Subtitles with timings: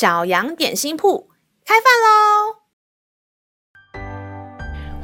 [0.00, 1.28] 小羊点心铺
[1.66, 1.92] 开饭
[3.92, 4.00] 喽！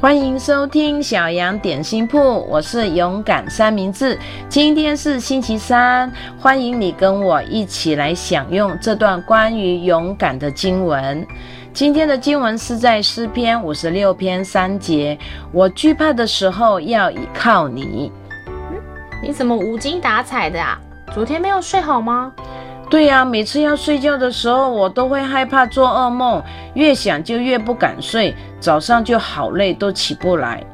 [0.01, 2.19] 欢迎收听小羊点心铺，
[2.49, 4.19] 我是勇敢三明治。
[4.49, 11.27] 今天是星期三，欢迎你跟我一起来享用这段关于勇敢的经文。
[11.75, 15.19] 今天的经文是在诗篇五十六篇三节。
[15.53, 18.11] 我惧怕的时候要倚靠你。
[18.47, 18.83] 嗯，
[19.23, 20.81] 你怎么无精打采的啊？
[21.13, 22.33] 昨天没有睡好吗？
[22.89, 26.41] 对呀，每次要睡觉的时候，我都会害怕做噩梦，
[26.75, 30.65] 越想就越不敢睡，早上就好累，都起不来。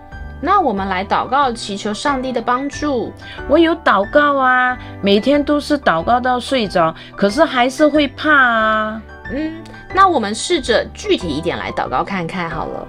[0.40, 3.10] 那我们来祷告，祈求上帝的帮助。
[3.48, 9.02] 我有祷告啊，每天都是祷告到睡着，可是还是会怕啊。
[9.32, 9.62] 嗯，
[9.94, 12.86] 那我们试着具体一点来祷告看看好了，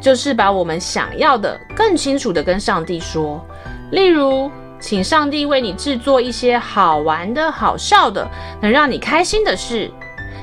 [0.00, 3.44] 就是把我们想要的更清楚的跟上帝说，
[3.90, 4.48] 例如。
[4.80, 8.26] 请上帝为你制作一些好玩的、好笑的、
[8.60, 9.90] 能让你开心的事，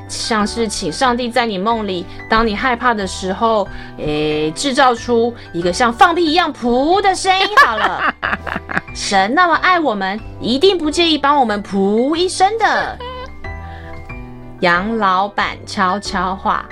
[0.07, 7.47] 像是请上帝在你梦里，当你害怕的时候，诶，制造出一个像放屁一样“噗”的声音。
[7.65, 8.13] 好了，
[8.95, 12.97] 神那么爱我们，一定不介意帮我们“噗”一声的。
[14.61, 16.65] 杨老板悄悄话：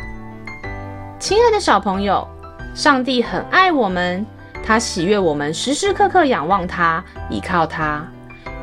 [1.19, 2.27] 亲爱的小朋友，
[2.73, 4.25] 上帝很爱我们。
[4.66, 8.03] 他喜悦我们时时刻刻仰望他，依靠他。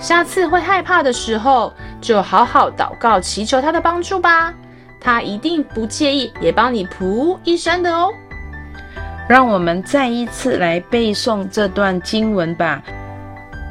[0.00, 4.53] 下次会害怕的时候，就好好祷告，祈求他的帮助吧。
[5.00, 8.12] 他一定不介意，也帮你噗一声的哦。
[9.28, 12.83] 让我们再一次来背诵这段经文吧。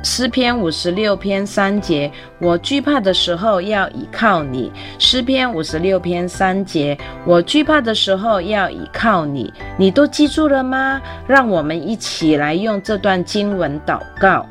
[0.03, 4.71] 诗篇五十六篇三节，我惧怕的时候要倚靠你。
[4.97, 9.53] 诗篇五十六篇三节，我惧怕的时候要倚靠你。
[9.77, 10.99] 你都记住了吗？
[11.27, 14.45] 让我们一起来用这段经文祷告。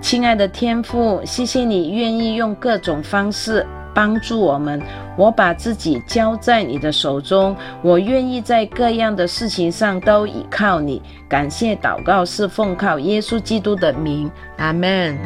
[0.00, 3.66] 亲爱的天父，谢谢你愿意用各种方式。
[3.98, 4.80] 帮助我们，
[5.16, 11.02] 我把自己交在你的手中，我愿意在各样的事情上都依靠你。
[11.28, 15.18] 感谢祷告是奉靠耶稣基督的名，阿门。